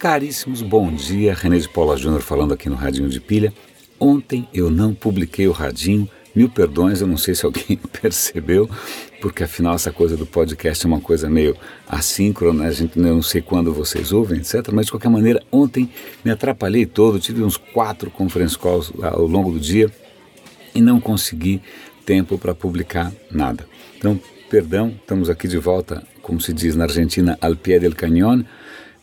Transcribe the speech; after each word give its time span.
Caríssimos, 0.00 0.62
bom 0.62 0.90
dia. 0.90 1.34
René 1.34 1.58
de 1.58 1.68
Paula 1.68 1.94
Júnior 1.94 2.22
falando 2.22 2.54
aqui 2.54 2.70
no 2.70 2.74
Radinho 2.74 3.10
de 3.10 3.20
Pilha. 3.20 3.52
Ontem 4.00 4.48
eu 4.50 4.70
não 4.70 4.94
publiquei 4.94 5.46
o 5.46 5.52
Radinho. 5.52 6.08
Mil 6.34 6.48
perdões, 6.48 7.02
eu 7.02 7.06
não 7.06 7.18
sei 7.18 7.34
se 7.34 7.44
alguém 7.44 7.78
percebeu, 8.00 8.66
porque 9.20 9.44
afinal 9.44 9.74
essa 9.74 9.92
coisa 9.92 10.16
do 10.16 10.24
podcast 10.24 10.86
é 10.86 10.88
uma 10.88 11.02
coisa 11.02 11.28
meio 11.28 11.54
assíncrona, 11.86 12.64
a 12.64 12.70
gente 12.70 12.96
eu 12.96 13.02
não 13.02 13.20
sei 13.20 13.42
quando 13.42 13.74
vocês 13.74 14.10
ouvem, 14.10 14.38
etc. 14.38 14.70
Mas 14.72 14.86
de 14.86 14.92
qualquer 14.92 15.10
maneira, 15.10 15.42
ontem 15.52 15.90
me 16.24 16.30
atrapalhei 16.30 16.86
todo, 16.86 17.20
tive 17.20 17.42
uns 17.42 17.58
quatro 17.58 18.10
conference 18.10 18.58
calls 18.58 18.90
ao 19.02 19.26
longo 19.26 19.52
do 19.52 19.60
dia 19.60 19.92
e 20.74 20.80
não 20.80 20.98
consegui 20.98 21.60
tempo 22.06 22.38
para 22.38 22.54
publicar 22.54 23.12
nada. 23.30 23.66
Então, 23.98 24.18
perdão, 24.48 24.94
estamos 24.98 25.28
aqui 25.28 25.46
de 25.46 25.58
volta, 25.58 26.02
como 26.22 26.40
se 26.40 26.54
diz 26.54 26.74
na 26.74 26.84
Argentina, 26.84 27.36
al 27.42 27.56
pie 27.56 27.78
del 27.78 27.94
cañón. 27.94 28.46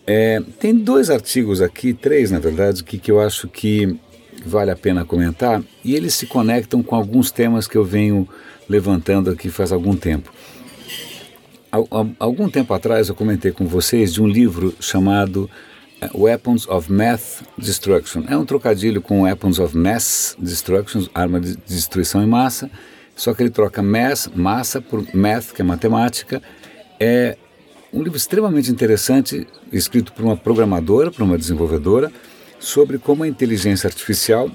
É, 0.09 0.41
tem 0.57 0.73
dois 0.73 1.09
artigos 1.09 1.61
aqui, 1.61 1.93
três 1.93 2.31
na 2.31 2.39
verdade, 2.39 2.81
que, 2.81 2.97
que 2.97 3.11
eu 3.11 3.19
acho 3.19 3.49
que 3.49 3.99
vale 4.45 4.71
a 4.71 4.75
pena 4.75 5.03
comentar 5.03 5.61
e 5.83 5.95
eles 5.95 6.13
se 6.13 6.25
conectam 6.25 6.81
com 6.81 6.95
alguns 6.95 7.29
temas 7.29 7.67
que 7.67 7.77
eu 7.77 7.83
venho 7.83 8.27
levantando 8.69 9.29
aqui 9.29 9.49
faz 9.49 9.73
algum 9.73 9.95
tempo. 9.95 10.31
Algum 12.17 12.49
tempo 12.49 12.73
atrás 12.73 13.09
eu 13.09 13.15
comentei 13.15 13.51
com 13.51 13.67
vocês 13.67 14.13
de 14.13 14.21
um 14.21 14.27
livro 14.27 14.73
chamado 14.79 15.49
eh, 16.01 16.09
Weapons 16.15 16.65
of 16.67 16.91
Math 16.91 17.43
Destruction. 17.57 18.23
É 18.29 18.37
um 18.37 18.45
trocadilho 18.45 19.01
com 19.01 19.23
Weapons 19.23 19.59
of 19.59 19.75
Mass 19.77 20.35
Destruction, 20.39 21.05
arma 21.13 21.41
de 21.41 21.57
destruição 21.57 22.23
em 22.23 22.27
massa, 22.27 22.71
só 23.15 23.33
que 23.33 23.43
ele 23.43 23.49
troca 23.49 23.81
mass, 23.81 24.29
massa, 24.33 24.81
por 24.81 25.05
math, 25.13 25.51
que 25.51 25.61
é 25.61 25.65
matemática. 25.65 26.41
É 26.99 27.37
um 27.97 28.03
livro 28.03 28.17
extremamente 28.17 28.69
interessante, 28.69 29.47
escrito 29.73 30.13
por 30.13 30.23
uma 30.23 30.37
programadora, 30.37 31.09
por 31.09 31.23
uma 31.23 31.37
desenvolvedora, 31.37 32.11
sobre 32.59 32.99
como 32.99 33.23
a 33.23 33.27
inteligência 33.27 33.87
artificial, 33.87 34.51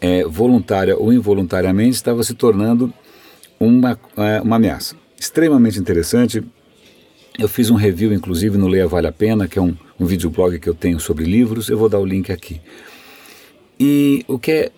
é, 0.00 0.24
voluntária 0.24 0.96
ou 0.96 1.12
involuntariamente, 1.12 1.94
estava 1.94 2.24
se 2.24 2.34
tornando 2.34 2.92
uma, 3.60 3.98
é, 4.16 4.40
uma 4.40 4.56
ameaça. 4.56 4.96
Extremamente 5.18 5.78
interessante. 5.78 6.42
Eu 7.38 7.48
fiz 7.48 7.70
um 7.70 7.76
review, 7.76 8.12
inclusive, 8.12 8.58
no 8.58 8.66
Leia 8.66 8.88
Vale 8.88 9.06
a 9.06 9.12
Pena, 9.12 9.46
que 9.46 9.58
é 9.58 9.62
um, 9.62 9.76
um 9.98 10.04
videoblog 10.04 10.58
que 10.58 10.68
eu 10.68 10.74
tenho 10.74 10.98
sobre 10.98 11.24
livros. 11.24 11.68
Eu 11.68 11.78
vou 11.78 11.88
dar 11.88 12.00
o 12.00 12.04
link 12.04 12.32
aqui. 12.32 12.60
E 13.78 14.24
o 14.26 14.38
que 14.38 14.50
é 14.50 14.72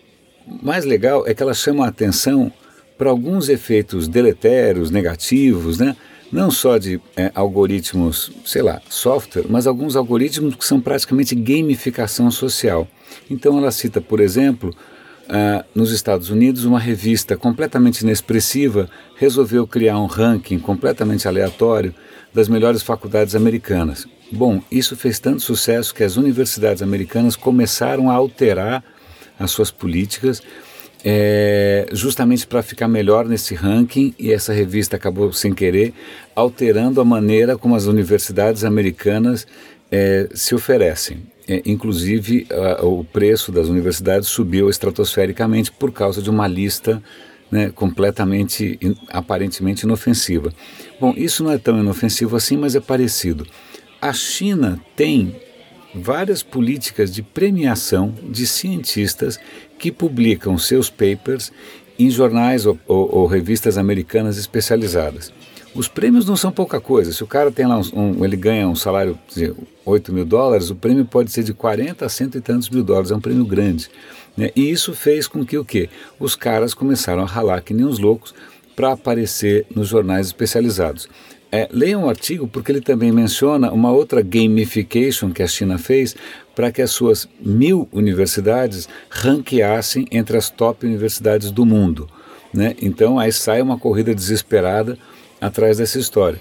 mais 0.62 0.84
legal 0.84 1.26
é 1.26 1.32
que 1.32 1.42
ela 1.42 1.54
chama 1.54 1.86
a 1.86 1.88
atenção 1.88 2.52
para 2.98 3.08
alguns 3.08 3.48
efeitos 3.48 4.06
deletérios, 4.06 4.90
negativos, 4.90 5.78
né? 5.78 5.96
Não 6.30 6.50
só 6.50 6.78
de 6.78 7.00
é, 7.16 7.30
algoritmos, 7.34 8.30
sei 8.44 8.62
lá, 8.62 8.80
software, 8.88 9.46
mas 9.48 9.66
alguns 9.66 9.96
algoritmos 9.96 10.54
que 10.54 10.64
são 10.64 10.80
praticamente 10.80 11.34
gamificação 11.34 12.30
social. 12.30 12.86
Então 13.30 13.56
ela 13.58 13.70
cita, 13.70 14.00
por 14.00 14.20
exemplo, 14.20 14.74
uh, 15.28 15.64
nos 15.74 15.90
Estados 15.90 16.30
Unidos, 16.30 16.64
uma 16.64 16.78
revista 16.78 17.36
completamente 17.36 18.00
inexpressiva 18.00 18.90
resolveu 19.16 19.66
criar 19.66 19.98
um 19.98 20.06
ranking 20.06 20.58
completamente 20.58 21.26
aleatório 21.26 21.94
das 22.32 22.48
melhores 22.48 22.82
faculdades 22.82 23.34
americanas. 23.34 24.06
Bom, 24.30 24.60
isso 24.70 24.94
fez 24.94 25.18
tanto 25.18 25.40
sucesso 25.40 25.94
que 25.94 26.04
as 26.04 26.16
universidades 26.16 26.82
americanas 26.82 27.34
começaram 27.34 28.10
a 28.10 28.14
alterar 28.14 28.84
as 29.38 29.50
suas 29.50 29.70
políticas 29.70 30.42
é, 31.04 31.86
justamente 31.92 32.46
para 32.46 32.62
ficar 32.62 32.88
melhor 32.88 33.26
nesse 33.26 33.54
ranking, 33.54 34.14
e 34.18 34.32
essa 34.32 34.52
revista 34.52 34.96
acabou 34.96 35.32
sem 35.32 35.54
querer 35.54 35.94
alterando 36.34 37.00
a 37.00 37.04
maneira 37.04 37.56
como 37.56 37.74
as 37.74 37.86
universidades 37.86 38.64
americanas 38.64 39.46
é, 39.90 40.28
se 40.34 40.54
oferecem. 40.54 41.22
É, 41.48 41.62
inclusive, 41.64 42.46
a, 42.50 42.84
o 42.84 43.04
preço 43.04 43.50
das 43.50 43.68
universidades 43.68 44.28
subiu 44.28 44.68
estratosfericamente 44.68 45.72
por 45.72 45.92
causa 45.92 46.20
de 46.20 46.28
uma 46.28 46.46
lista 46.46 47.02
né, 47.50 47.70
completamente, 47.74 48.78
in, 48.82 48.94
aparentemente 49.08 49.84
inofensiva. 49.84 50.52
Bom, 51.00 51.14
isso 51.16 51.42
não 51.42 51.52
é 51.52 51.58
tão 51.58 51.78
inofensivo 51.78 52.36
assim, 52.36 52.56
mas 52.56 52.74
é 52.74 52.80
parecido. 52.80 53.46
A 54.00 54.12
China 54.12 54.80
tem 54.94 55.34
várias 56.00 56.42
políticas 56.42 57.12
de 57.12 57.22
premiação 57.22 58.14
de 58.22 58.46
cientistas 58.46 59.38
que 59.78 59.92
publicam 59.92 60.56
seus 60.58 60.90
papers 60.90 61.52
em 61.98 62.08
jornais 62.10 62.64
ou, 62.64 62.78
ou, 62.86 63.16
ou 63.16 63.26
revistas 63.26 63.76
americanas 63.76 64.38
especializadas. 64.38 65.32
Os 65.74 65.86
prêmios 65.86 66.26
não 66.26 66.36
são 66.36 66.50
pouca 66.50 66.80
coisa. 66.80 67.12
Se 67.12 67.22
o 67.22 67.26
cara 67.26 67.50
tem 67.50 67.66
lá 67.66 67.78
um, 67.78 68.18
um 68.18 68.24
ele 68.24 68.36
ganha 68.36 68.68
um 68.68 68.74
salário 68.74 69.18
de 69.34 69.52
8 69.84 70.12
mil 70.12 70.24
dólares, 70.24 70.70
o 70.70 70.74
prêmio 70.74 71.04
pode 71.04 71.30
ser 71.30 71.42
de 71.42 71.52
40 71.52 72.04
a 72.04 72.08
cento 72.08 72.38
e 72.38 72.40
tantos 72.40 72.70
mil 72.70 72.82
dólares. 72.82 73.10
É 73.10 73.16
um 73.16 73.20
prêmio 73.20 73.44
grande. 73.44 73.90
Né? 74.36 74.50
E 74.56 74.70
isso 74.70 74.94
fez 74.94 75.26
com 75.26 75.44
que 75.44 75.58
o 75.58 75.64
quê? 75.64 75.88
Os 76.18 76.34
caras 76.34 76.74
começaram 76.74 77.22
a 77.22 77.26
ralar 77.26 77.60
que 77.60 77.74
nem 77.74 77.84
os 77.84 77.98
loucos 77.98 78.34
para 78.74 78.92
aparecer 78.92 79.66
nos 79.74 79.88
jornais 79.88 80.28
especializados. 80.28 81.08
É, 81.50 81.66
leia 81.72 81.98
um 81.98 82.08
artigo 82.08 82.46
porque 82.46 82.70
ele 82.70 82.80
também 82.80 83.10
menciona 83.10 83.72
uma 83.72 83.90
outra 83.90 84.20
gamification 84.20 85.30
que 85.30 85.42
a 85.42 85.46
China 85.46 85.78
fez 85.78 86.14
para 86.54 86.70
que 86.70 86.82
as 86.82 86.90
suas 86.90 87.26
mil 87.40 87.88
universidades 87.90 88.88
ranqueassem 89.08 90.06
entre 90.10 90.36
as 90.36 90.50
top 90.50 90.84
universidades 90.84 91.50
do 91.50 91.64
mundo. 91.64 92.08
Né? 92.52 92.74
Então 92.82 93.18
aí 93.18 93.32
sai 93.32 93.62
uma 93.62 93.78
corrida 93.78 94.14
desesperada 94.14 94.98
atrás 95.40 95.78
dessa 95.78 95.98
história. 95.98 96.40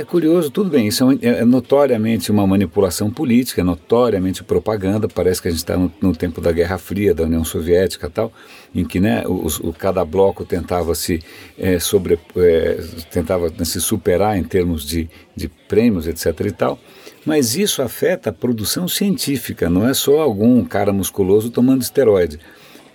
É 0.00 0.02
curioso, 0.02 0.50
tudo 0.50 0.70
bem, 0.70 0.86
isso 0.88 1.04
é, 1.20 1.26
é, 1.26 1.44
notoriamente 1.44 2.30
uma 2.30 2.46
manipulação 2.46 3.10
política, 3.10 3.60
é 3.60 3.64
notoriamente 3.64 4.42
propaganda, 4.42 5.06
parece 5.06 5.42
que 5.42 5.48
a 5.48 5.50
gente 5.50 5.60
está 5.60 5.76
no, 5.76 5.92
no, 6.00 6.16
tempo 6.16 6.40
da 6.40 6.50
Guerra 6.50 6.78
Fria, 6.78 7.12
da 7.12 7.24
União 7.24 7.44
Soviética 7.44 8.08
tal, 8.08 8.32
em 8.74 8.82
que 8.82 8.98
né, 8.98 9.24
o, 9.26 9.74
cada 9.74 10.02
bloco 10.02 10.42
tentava 10.42 10.94
se, 10.94 11.22
é, 11.58 11.78
sobre, 11.78 12.18
é, 12.34 12.82
tentava 13.10 13.50
né, 13.50 13.62
se 13.66 13.78
superar 13.78 14.38
em 14.38 14.42
termos 14.42 14.86
de, 14.86 15.06
de 15.36 15.48
prêmios, 15.68 16.08
etc. 16.08 16.46
e 16.46 16.50
tal, 16.50 16.78
mas 17.26 17.54
isso 17.54 17.82
afeta 17.82 18.30
a 18.30 18.32
produção 18.32 18.88
científica, 18.88 19.68
não 19.68 19.86
é 19.86 19.92
só 19.92 20.22
algum 20.22 20.64
cara 20.64 20.94
musculoso 20.94 21.50
tomando 21.50 21.82
esteroide, 21.82 22.40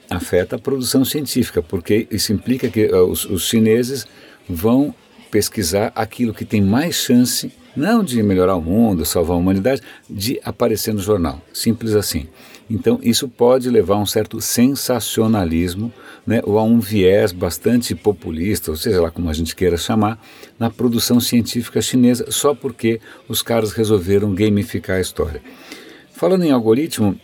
afeta 0.10 0.56
a 0.56 0.60
produção 0.60 1.06
científica, 1.06 1.62
porque 1.62 2.08
isso 2.10 2.34
implica 2.34 2.68
que 2.68 2.88
uh, 2.88 3.06
os, 3.06 3.26
os 3.26 3.48
chineses 3.48 4.08
vão 4.50 4.92
pesquisar 5.36 5.92
aquilo 5.94 6.34
que 6.34 6.46
tem 6.46 6.62
mais 6.62 6.96
chance, 6.96 7.52
não 7.76 8.02
de 8.02 8.24
melhorar 8.24 8.56
o 8.56 8.62
mundo, 8.62 9.04
salvar 9.04 9.36
a 9.36 9.40
humanidade, 9.40 9.82
de 10.10 10.40
aparecer 10.46 10.94
no 10.94 11.02
jornal. 11.02 11.42
Simples 11.54 11.94
assim. 11.94 12.30
Então, 12.70 13.02
isso 13.04 13.28
pode 13.28 13.70
levar 13.70 13.96
a 13.96 14.00
um 14.00 14.06
certo 14.06 14.40
sensacionalismo, 14.40 15.92
né, 16.26 16.40
ou 16.46 16.58
a 16.58 16.64
um 16.64 16.80
viés 16.80 17.34
bastante 17.34 17.94
populista, 17.94 18.72
ou 18.72 18.78
seja 18.78 19.02
lá 19.02 19.12
como 19.12 19.30
a 19.30 19.34
gente 19.34 19.54
queira 19.58 19.76
chamar, 19.76 20.18
na 20.58 20.70
produção 20.70 21.20
científica 21.20 21.82
chinesa, 21.82 22.32
só 22.32 22.56
porque 22.56 23.02
os 23.28 23.42
caras 23.42 23.74
resolveram 23.74 24.34
gamificar 24.34 25.00
a 25.00 25.02
história. 25.02 25.42
Falando 26.14 26.46
em 26.46 26.52
algoritmo, 26.52 27.20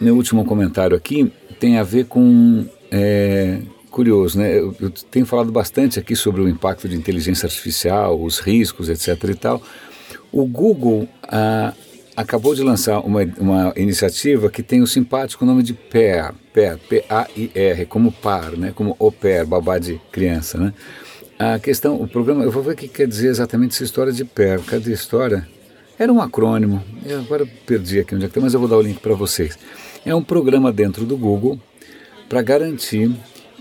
meu 0.00 0.16
último 0.16 0.44
comentário 0.44 0.96
aqui 0.96 1.32
tem 1.60 1.78
a 1.78 1.84
ver 1.84 2.06
com 2.06 2.66
é, 2.90 3.60
curioso, 3.90 4.38
né? 4.38 4.58
Eu, 4.58 4.74
eu, 4.80 4.90
tenho 4.90 5.26
falado 5.26 5.50
bastante 5.52 5.98
aqui 5.98 6.16
sobre 6.16 6.40
o 6.40 6.48
impacto 6.48 6.88
de 6.88 6.96
inteligência 6.96 7.46
artificial, 7.46 8.20
os 8.20 8.38
riscos, 8.38 8.88
etc. 8.88 9.22
e 9.30 9.34
tal. 9.34 9.62
O 10.32 10.46
Google 10.46 11.08
ah, 11.24 11.74
acabou 12.16 12.54
de 12.54 12.62
lançar 12.62 13.00
uma, 13.00 13.20
uma 13.38 13.72
iniciativa 13.76 14.48
que 14.48 14.62
tem 14.62 14.80
o 14.80 14.86
simpático 14.86 15.44
nome 15.44 15.62
de 15.62 15.74
PAIR, 15.74 16.32
PAIR, 16.54 16.78
P-A-I-R, 16.88 17.86
como 17.86 18.12
par, 18.12 18.52
né? 18.52 18.72
Como 18.74 18.96
au 18.98 19.10
pair, 19.10 19.44
babá 19.44 19.78
de 19.78 20.00
criança, 20.12 20.56
né? 20.56 20.72
A 21.38 21.58
questão, 21.58 22.00
o 22.00 22.06
programa, 22.06 22.44
eu 22.44 22.50
vou 22.50 22.62
ver 22.62 22.72
o 22.72 22.76
que 22.76 22.86
quer 22.86 23.08
dizer 23.08 23.28
exatamente 23.28 23.74
essa 23.74 23.84
história 23.84 24.12
de 24.12 24.24
PAIR. 24.24 24.60
Cadê 24.62 24.90
a 24.90 24.94
história? 24.94 25.48
Era 25.98 26.12
um 26.12 26.20
acrônimo, 26.20 26.82
eu 27.04 27.18
agora 27.18 27.46
perdi 27.66 28.00
aqui 28.00 28.14
onde 28.14 28.24
é 28.24 28.28
que 28.28 28.32
tem, 28.32 28.42
mas 28.42 28.54
eu 28.54 28.60
vou 28.60 28.68
dar 28.68 28.78
o 28.78 28.82
link 28.82 29.00
para 29.00 29.14
vocês. 29.14 29.58
É 30.04 30.14
um 30.14 30.22
programa 30.22 30.72
dentro 30.72 31.04
do 31.04 31.14
Google 31.14 31.60
para 32.26 32.40
garantir 32.40 33.10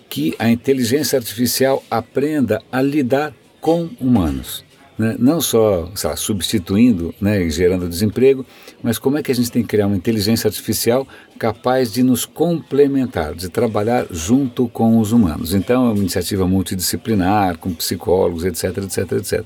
que 0.10 0.36
a 0.40 0.50
inteligência 0.50 1.18
artificial 1.18 1.84
aprenda 1.90 2.62
a 2.72 2.82
lidar 2.82 3.34
com 3.62 3.90
humanos. 4.00 4.66
Né? 4.98 5.16
Não 5.18 5.40
só 5.40 5.90
lá, 6.04 6.16
substituindo 6.18 7.16
né, 7.22 7.42
e 7.42 7.50
gerando 7.50 7.88
desemprego, 7.88 8.46
mas 8.84 8.98
como 8.98 9.18
é 9.18 9.24
que 9.24 9.32
a 9.32 9.36
gente 9.36 9.50
tem 9.50 9.62
que 9.62 9.70
criar 9.70 9.88
uma 9.88 9.96
inteligência 9.96 10.50
artificial 10.50 11.08
capaz 11.38 11.94
de 11.94 12.04
nos 12.04 12.26
complementar, 12.26 13.34
de 13.34 13.48
trabalhar 13.48 14.08
junto 14.12 14.68
com 14.68 15.00
os 15.00 15.14
humanos. 15.14 15.54
Então 15.54 15.86
é 15.86 15.90
uma 15.92 16.00
iniciativa 16.00 16.46
multidisciplinar, 16.46 17.58
com 17.60 17.74
psicólogos, 17.74 18.44
etc, 18.44 18.78
etc, 18.84 19.12
etc. 19.14 19.46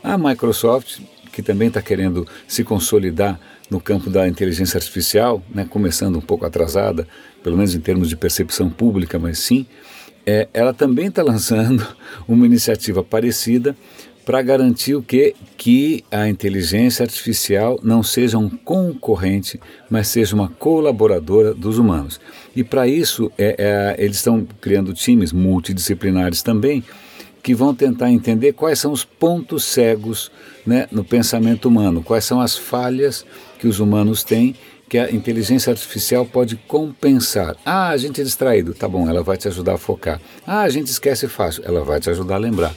A 0.00 0.16
Microsoft, 0.16 1.00
que 1.32 1.42
também 1.42 1.66
está 1.66 1.82
querendo 1.82 2.24
se 2.46 2.62
consolidar 2.62 3.40
no 3.74 3.80
campo 3.80 4.08
da 4.08 4.28
inteligência 4.28 4.78
artificial, 4.78 5.42
né, 5.52 5.66
começando 5.68 6.16
um 6.16 6.20
pouco 6.20 6.46
atrasada, 6.46 7.08
pelo 7.42 7.56
menos 7.56 7.74
em 7.74 7.80
termos 7.80 8.08
de 8.08 8.16
percepção 8.16 8.70
pública, 8.70 9.18
mas 9.18 9.40
sim, 9.40 9.66
é, 10.24 10.46
ela 10.54 10.72
também 10.72 11.08
está 11.08 11.24
lançando 11.24 11.84
uma 12.28 12.46
iniciativa 12.46 13.02
parecida 13.02 13.76
para 14.24 14.40
garantir 14.40 14.94
o 14.94 15.02
que 15.02 15.34
que 15.56 16.04
a 16.10 16.28
inteligência 16.28 17.02
artificial 17.02 17.80
não 17.82 18.02
seja 18.02 18.38
um 18.38 18.48
concorrente, 18.48 19.60
mas 19.90 20.06
seja 20.06 20.36
uma 20.36 20.48
colaboradora 20.48 21.52
dos 21.52 21.76
humanos. 21.76 22.20
E 22.54 22.62
para 22.62 22.86
isso 22.86 23.30
é, 23.36 23.56
é, 23.98 24.02
eles 24.02 24.16
estão 24.16 24.46
criando 24.60 24.94
times 24.94 25.32
multidisciplinares 25.32 26.42
também 26.42 26.82
que 27.44 27.54
vão 27.54 27.74
tentar 27.74 28.10
entender 28.10 28.54
quais 28.54 28.78
são 28.78 28.90
os 28.90 29.04
pontos 29.04 29.64
cegos 29.64 30.32
né, 30.66 30.88
no 30.90 31.04
pensamento 31.04 31.68
humano, 31.68 32.02
quais 32.02 32.24
são 32.24 32.40
as 32.40 32.56
falhas 32.56 33.24
que 33.58 33.68
os 33.68 33.80
humanos 33.80 34.24
têm 34.24 34.56
que 34.88 34.98
a 34.98 35.10
inteligência 35.10 35.70
artificial 35.70 36.24
pode 36.24 36.56
compensar. 36.56 37.54
Ah, 37.64 37.88
a 37.88 37.96
gente 37.98 38.20
é 38.20 38.24
distraído, 38.24 38.72
tá 38.72 38.88
bom, 38.88 39.08
ela 39.08 39.22
vai 39.22 39.36
te 39.36 39.46
ajudar 39.46 39.74
a 39.74 39.78
focar. 39.78 40.20
Ah, 40.46 40.62
a 40.62 40.68
gente 40.70 40.86
esquece 40.86 41.28
fácil, 41.28 41.62
ela 41.66 41.84
vai 41.84 42.00
te 42.00 42.08
ajudar 42.08 42.36
a 42.36 42.38
lembrar. 42.38 42.74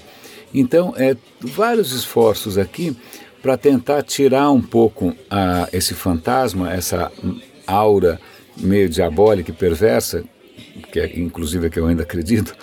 Então, 0.54 0.94
é 0.98 1.16
vários 1.40 1.94
esforços 1.94 2.58
aqui 2.58 2.96
para 3.42 3.58
tentar 3.58 4.04
tirar 4.04 4.52
um 4.52 4.62
pouco 4.62 5.16
a, 5.30 5.70
esse 5.72 5.94
fantasma, 5.94 6.74
essa 6.74 7.10
aura 7.66 8.20
meio 8.58 8.90
diabólica 8.90 9.52
e 9.52 9.54
perversa, 9.54 10.24
que 10.92 11.00
é 11.00 11.20
inclusive 11.20 11.70
que 11.70 11.80
eu 11.80 11.88
ainda 11.88 12.04
acredito, 12.04 12.56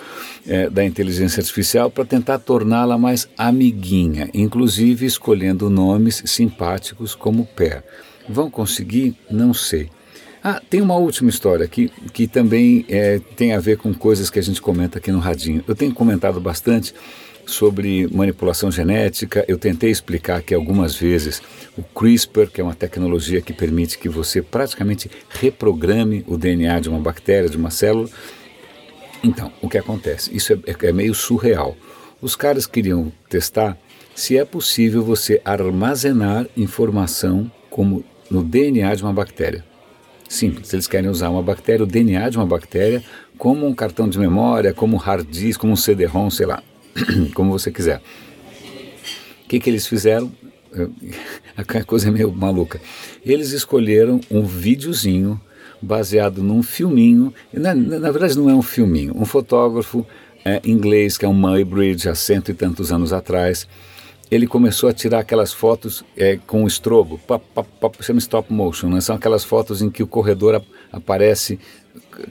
é, 0.47 0.69
da 0.69 0.83
inteligência 0.83 1.41
artificial, 1.41 1.89
para 1.89 2.05
tentar 2.05 2.39
torná-la 2.39 2.97
mais 2.97 3.27
amiguinha, 3.37 4.29
inclusive 4.33 5.05
escolhendo 5.05 5.69
nomes 5.69 6.23
simpáticos 6.25 7.15
como 7.15 7.45
Pé. 7.45 7.83
Vão 8.27 8.49
conseguir? 8.49 9.15
Não 9.29 9.53
sei. 9.53 9.89
Ah, 10.43 10.61
tem 10.69 10.79
uma 10.79 10.95
última 10.95 11.29
história 11.29 11.65
aqui 11.65 11.91
que 12.13 12.27
também 12.27 12.85
é, 12.87 13.19
tem 13.35 13.53
a 13.53 13.59
ver 13.59 13.77
com 13.77 13.91
coisas 13.93 14.29
que 14.29 14.37
a 14.37 14.43
gente 14.43 14.61
comenta 14.61 14.99
aqui 14.99 15.11
no 15.11 15.17
Radinho. 15.17 15.63
Eu 15.67 15.75
tenho 15.75 15.91
comentado 15.91 16.39
bastante 16.39 16.93
sobre 17.45 18.07
manipulação 18.07 18.71
genética. 18.71 19.45
Eu 19.47 19.57
tentei 19.57 19.89
explicar 19.89 20.37
aqui 20.37 20.53
algumas 20.53 20.95
vezes 20.95 21.41
o 21.77 21.83
CRISPR, 21.83 22.49
que 22.51 22.61
é 22.61 22.63
uma 22.63 22.75
tecnologia 22.75 23.41
que 23.41 23.53
permite 23.53 23.97
que 23.97 24.09
você 24.09 24.41
praticamente 24.41 25.09
reprograme 25.29 26.23
o 26.27 26.37
DNA 26.37 26.79
de 26.79 26.89
uma 26.89 26.99
bactéria, 26.99 27.49
de 27.49 27.57
uma 27.57 27.69
célula. 27.69 28.09
Então, 29.23 29.51
o 29.61 29.69
que 29.69 29.77
acontece? 29.77 30.35
Isso 30.35 30.53
é, 30.53 30.87
é 30.87 30.91
meio 30.91 31.13
surreal. 31.13 31.75
Os 32.21 32.35
caras 32.35 32.65
queriam 32.65 33.11
testar 33.29 33.77
se 34.15 34.37
é 34.37 34.45
possível 34.45 35.03
você 35.03 35.41
armazenar 35.43 36.47
informação 36.55 37.51
como 37.69 38.03
no 38.31 38.43
DNA 38.43 38.95
de 38.95 39.03
uma 39.03 39.13
bactéria. 39.13 39.63
Simples, 40.27 40.73
eles 40.73 40.87
querem 40.87 41.09
usar 41.09 41.29
uma 41.29 41.43
bactéria, 41.43 41.83
o 41.83 41.87
DNA 41.87 42.29
de 42.29 42.37
uma 42.37 42.45
bactéria, 42.45 43.03
como 43.37 43.67
um 43.67 43.75
cartão 43.75 44.07
de 44.09 44.17
memória, 44.17 44.73
como 44.73 44.95
um 44.95 44.99
hard 44.99 45.27
disk, 45.27 45.59
como 45.59 45.73
um 45.73 45.75
CD-ROM, 45.75 46.29
sei 46.29 46.45
lá. 46.45 46.63
como 47.33 47.51
você 47.51 47.71
quiser. 47.71 48.01
O 49.43 49.47
que, 49.47 49.59
que 49.59 49.69
eles 49.69 49.87
fizeram? 49.87 50.31
A 51.55 51.83
coisa 51.83 52.09
é 52.09 52.11
meio 52.11 52.31
maluca. 52.31 52.81
Eles 53.25 53.51
escolheram 53.51 54.19
um 54.29 54.43
videozinho 54.43 55.39
baseado 55.81 56.41
num 56.41 56.63
filminho, 56.63 57.33
na, 57.53 57.73
na 57.73 58.11
verdade 58.11 58.37
não 58.37 58.49
é 58.49 58.55
um 58.55 58.61
filminho, 58.61 59.13
um 59.15 59.25
fotógrafo 59.25 60.05
é, 60.43 60.61
inglês, 60.63 61.17
que 61.17 61.25
é 61.25 61.27
um 61.27 61.33
Muybridge, 61.33 62.09
há 62.09 62.15
cento 62.15 62.49
e 62.49 62.53
tantos 62.53 62.91
anos 62.91 63.13
atrás, 63.13 63.67
ele 64.29 64.47
começou 64.47 64.89
a 64.89 64.93
tirar 64.93 65.19
aquelas 65.19 65.53
fotos 65.53 66.03
é, 66.17 66.37
com 66.47 66.65
estrobo, 66.65 67.19
pop, 67.19 67.43
pop, 67.53 67.69
pop, 67.79 68.03
chama 68.03 68.19
stop 68.19 68.51
motion, 68.51 68.89
né? 68.89 69.01
são 69.01 69.15
aquelas 69.15 69.43
fotos 69.43 69.81
em 69.81 69.89
que 69.89 70.01
o 70.01 70.07
corredor 70.07 70.55
ap 70.55 70.65
aparece 70.91 71.59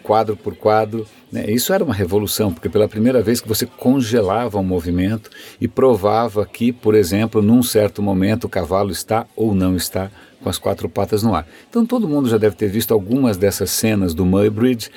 quadro 0.02 0.37
por 0.37 0.55
quadro. 0.55 1.06
Né? 1.31 1.50
Isso 1.50 1.72
era 1.72 1.84
uma 1.84 1.94
revolução, 1.94 2.52
porque 2.52 2.69
pela 2.69 2.88
primeira 2.88 3.22
vez 3.22 3.40
que 3.40 3.49
você 3.49 3.66
congelava 3.66 4.58
o 4.58 4.64
movimento 4.64 5.31
e 5.61 5.69
provava 5.69 6.44
que, 6.46 6.72
por 6.72 6.94
exemplo, 6.94 7.43
num 7.43 7.62
certo 7.62 8.02
momento 8.02 8.44
o 8.44 8.49
cavalo 8.49 8.90
está 8.90 9.26
ou 9.37 9.55
não 9.55 9.76
está 9.76 10.11
com 10.43 10.49
as 10.49 10.58
quatro 10.58 10.88
patas 10.88 11.22
no 11.22 11.34
ar. 11.34 11.46
Então 11.69 11.87
todo 11.87 12.08
mundo 12.08 12.28
já 12.28 12.37
deve 12.37 12.55
ter 12.55 12.69
visto 12.69 12.93
algumas 12.93 13.37
dessas 13.37 13.70
cenas 13.70 14.12
do 14.12 14.26
Muybridge. 14.26 14.90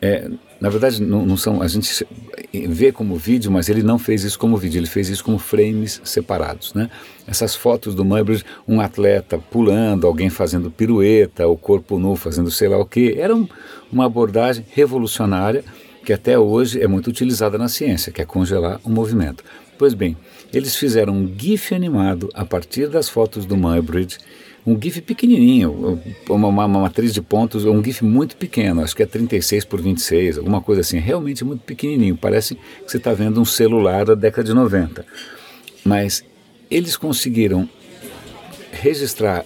É, 0.00 0.30
na 0.64 0.70
verdade, 0.70 1.02
não, 1.02 1.26
não, 1.26 1.36
são. 1.36 1.60
A 1.60 1.68
gente 1.68 2.06
vê 2.50 2.90
como 2.90 3.16
vídeo, 3.16 3.52
mas 3.52 3.68
ele 3.68 3.82
não 3.82 3.98
fez 3.98 4.24
isso 4.24 4.38
como 4.38 4.56
vídeo, 4.56 4.78
ele 4.78 4.86
fez 4.86 5.10
isso 5.10 5.22
como 5.22 5.38
frames 5.38 6.00
separados. 6.02 6.72
Né? 6.72 6.88
Essas 7.26 7.54
fotos 7.54 7.94
do 7.94 8.02
Muybridge, 8.02 8.46
um 8.66 8.80
atleta 8.80 9.36
pulando, 9.36 10.06
alguém 10.06 10.30
fazendo 10.30 10.70
pirueta, 10.70 11.46
o 11.46 11.54
corpo 11.54 11.98
nu 11.98 12.16
fazendo 12.16 12.50
sei 12.50 12.68
lá 12.68 12.78
o 12.78 12.86
que, 12.86 13.14
era 13.18 13.36
um, 13.36 13.46
uma 13.92 14.06
abordagem 14.06 14.64
revolucionária 14.70 15.62
que 16.02 16.14
até 16.14 16.38
hoje 16.38 16.80
é 16.80 16.88
muito 16.88 17.08
utilizada 17.08 17.58
na 17.58 17.68
ciência, 17.68 18.10
que 18.10 18.22
é 18.22 18.24
congelar 18.24 18.80
o 18.82 18.88
movimento. 18.88 19.44
Pois 19.76 19.92
bem, 19.92 20.16
eles 20.50 20.74
fizeram 20.76 21.12
um 21.12 21.30
GIF 21.36 21.74
animado 21.74 22.30
a 22.32 22.46
partir 22.46 22.88
das 22.88 23.06
fotos 23.06 23.44
do 23.44 23.54
Muybridge 23.54 24.16
um 24.66 24.80
GIF 24.80 25.02
pequenininho, 25.02 26.00
uma, 26.28 26.48
uma, 26.48 26.64
uma, 26.64 26.80
matriz 26.80 27.12
de 27.12 27.20
pontos, 27.20 27.64
um 27.64 27.84
GIF 27.84 28.02
muito 28.02 28.36
pequeno, 28.36 28.82
acho 28.82 28.96
que 28.96 29.02
é 29.02 29.06
36 29.06 29.64
por 29.64 29.80
26, 29.80 30.38
alguma 30.38 30.60
coisa 30.60 30.80
assim, 30.80 30.98
realmente 30.98 31.44
muito 31.44 31.60
pequenininho, 31.62 32.16
parece 32.16 32.54
que 32.54 32.60
você 32.86 32.96
está 32.96 33.12
vendo 33.12 33.40
um 33.40 33.44
celular 33.44 34.06
da 34.06 34.14
década 34.14 34.44
de 34.44 34.54
90. 34.54 35.04
Mas 35.84 36.24
eles 36.70 36.96
conseguiram 36.96 37.68
registrar 38.72 39.44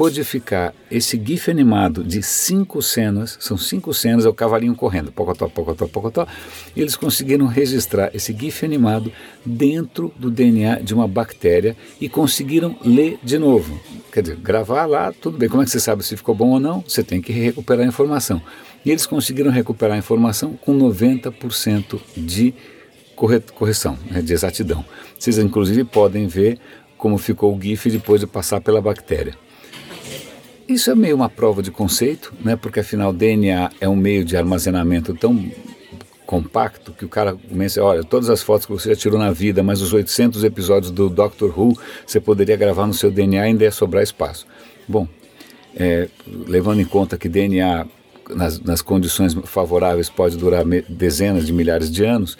codificar 0.00 0.72
esse 0.90 1.20
GIF 1.22 1.50
animado 1.50 2.02
de 2.02 2.22
cinco 2.22 2.80
cenas, 2.80 3.36
são 3.38 3.58
cinco 3.58 3.92
cenas, 3.92 4.24
é 4.24 4.30
o 4.30 4.32
cavalinho 4.32 4.74
correndo, 4.74 5.12
pocotó, 5.12 5.46
pocotó, 5.46 5.86
pocotó, 5.86 6.26
e 6.74 6.80
eles 6.80 6.96
conseguiram 6.96 7.46
registrar 7.46 8.10
esse 8.14 8.32
GIF 8.32 8.64
animado 8.64 9.12
dentro 9.44 10.10
do 10.16 10.30
DNA 10.30 10.76
de 10.76 10.94
uma 10.94 11.06
bactéria 11.06 11.76
e 12.00 12.08
conseguiram 12.08 12.78
ler 12.82 13.18
de 13.22 13.38
novo. 13.38 13.78
Quer 14.10 14.22
dizer, 14.22 14.36
gravar 14.36 14.86
lá, 14.86 15.12
tudo 15.12 15.36
bem, 15.36 15.50
como 15.50 15.60
é 15.60 15.66
que 15.66 15.70
você 15.70 15.78
sabe 15.78 16.02
se 16.02 16.16
ficou 16.16 16.34
bom 16.34 16.52
ou 16.52 16.60
não? 16.60 16.80
Você 16.80 17.02
tem 17.02 17.20
que 17.20 17.30
recuperar 17.30 17.84
a 17.84 17.88
informação. 17.88 18.40
E 18.82 18.90
eles 18.90 19.04
conseguiram 19.04 19.50
recuperar 19.50 19.96
a 19.96 19.98
informação 19.98 20.54
com 20.54 20.74
90% 20.78 22.00
de 22.16 22.54
correção, 23.54 23.98
né, 24.10 24.22
de 24.22 24.32
exatidão. 24.32 24.82
Vocês 25.18 25.36
inclusive 25.36 25.84
podem 25.84 26.26
ver 26.26 26.58
como 26.96 27.18
ficou 27.18 27.54
o 27.54 27.60
GIF 27.60 27.90
depois 27.90 28.22
de 28.22 28.26
passar 28.26 28.62
pela 28.62 28.80
bactéria. 28.80 29.34
Isso 30.70 30.88
é 30.88 30.94
meio 30.94 31.16
uma 31.16 31.28
prova 31.28 31.64
de 31.64 31.72
conceito, 31.72 32.32
né? 32.44 32.54
porque 32.54 32.78
afinal 32.78 33.12
DNA 33.12 33.72
é 33.80 33.88
um 33.88 33.96
meio 33.96 34.24
de 34.24 34.36
armazenamento 34.36 35.12
tão 35.14 35.50
compacto 36.24 36.92
que 36.92 37.04
o 37.04 37.08
cara 37.08 37.34
começa, 37.34 37.82
olha, 37.82 38.04
todas 38.04 38.30
as 38.30 38.40
fotos 38.40 38.66
que 38.66 38.72
você 38.72 38.90
já 38.90 38.94
tirou 38.94 39.18
na 39.18 39.32
vida, 39.32 39.64
mas 39.64 39.82
os 39.82 39.92
800 39.92 40.44
episódios 40.44 40.92
do 40.92 41.08
Doctor 41.08 41.52
Who 41.58 41.76
você 42.06 42.20
poderia 42.20 42.54
gravar 42.54 42.86
no 42.86 42.94
seu 42.94 43.10
DNA 43.10 43.40
e 43.40 43.48
ainda 43.48 43.64
ia 43.64 43.72
sobrar 43.72 44.00
espaço. 44.00 44.46
Bom, 44.86 45.08
é, 45.74 46.08
levando 46.46 46.80
em 46.80 46.84
conta 46.84 47.18
que 47.18 47.28
DNA 47.28 47.84
nas, 48.28 48.60
nas 48.60 48.80
condições 48.80 49.34
favoráveis 49.46 50.08
pode 50.08 50.36
durar 50.36 50.64
dezenas 50.88 51.46
de 51.46 51.52
milhares 51.52 51.90
de 51.90 52.04
anos, 52.04 52.38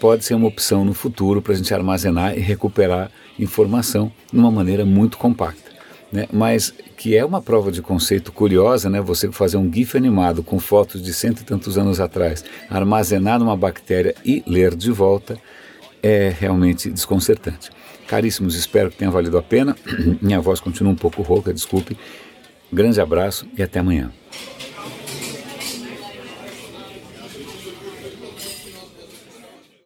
pode 0.00 0.24
ser 0.24 0.32
uma 0.32 0.48
opção 0.48 0.82
no 0.82 0.94
futuro 0.94 1.42
para 1.42 1.52
a 1.52 1.56
gente 1.56 1.74
armazenar 1.74 2.38
e 2.38 2.40
recuperar 2.40 3.10
informação 3.38 4.10
de 4.32 4.38
uma 4.38 4.50
maneira 4.50 4.86
muito 4.86 5.18
compacta. 5.18 5.65
Né? 6.12 6.28
Mas 6.32 6.72
que 6.96 7.16
é 7.16 7.24
uma 7.24 7.42
prova 7.42 7.72
de 7.72 7.82
conceito 7.82 8.30
curiosa, 8.32 8.88
né? 8.88 9.00
Você 9.00 9.30
fazer 9.32 9.56
um 9.56 9.72
GIF 9.72 9.96
animado 9.96 10.42
com 10.42 10.58
fotos 10.58 11.02
de 11.02 11.12
cento 11.12 11.40
e 11.40 11.44
tantos 11.44 11.76
anos 11.76 12.00
atrás, 12.00 12.44
armazenar 12.70 13.38
numa 13.38 13.56
bactéria 13.56 14.14
e 14.24 14.42
ler 14.46 14.74
de 14.74 14.90
volta, 14.90 15.36
é 16.02 16.32
realmente 16.38 16.90
desconcertante. 16.90 17.70
Caríssimos, 18.06 18.54
espero 18.54 18.90
que 18.90 18.96
tenha 18.96 19.10
valido 19.10 19.36
a 19.36 19.42
pena. 19.42 19.76
Minha 20.22 20.40
voz 20.40 20.60
continua 20.60 20.92
um 20.92 20.96
pouco 20.96 21.22
rouca, 21.22 21.52
desculpe. 21.52 21.96
Grande 22.72 23.00
abraço 23.00 23.46
e 23.56 23.62
até 23.62 23.80
amanhã. 23.80 24.12